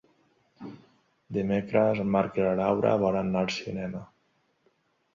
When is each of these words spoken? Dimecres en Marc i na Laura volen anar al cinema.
Dimecres 1.37 2.03
en 2.05 2.11
Marc 2.17 2.41
i 2.41 2.47
na 2.49 2.57
Laura 2.63 2.97
volen 3.07 3.31
anar 3.33 3.47
al 3.47 3.55
cinema. 3.61 4.07